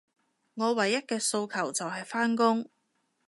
[0.55, 2.67] 我唯一嘅訴求，就係返工